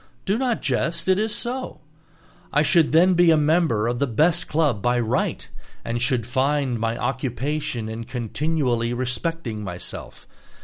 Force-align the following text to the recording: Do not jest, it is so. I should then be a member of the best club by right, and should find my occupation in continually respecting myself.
Do 0.25 0.35
not 0.35 0.63
jest, 0.63 1.07
it 1.07 1.19
is 1.19 1.35
so. 1.35 1.79
I 2.51 2.63
should 2.63 2.91
then 2.91 3.13
be 3.13 3.29
a 3.29 3.37
member 3.37 3.87
of 3.87 3.99
the 3.99 4.07
best 4.07 4.47
club 4.47 4.81
by 4.81 4.99
right, 4.99 5.47
and 5.85 6.01
should 6.01 6.25
find 6.25 6.79
my 6.79 6.97
occupation 6.97 7.87
in 7.87 8.05
continually 8.05 8.95
respecting 8.95 9.63
myself. 9.63 10.27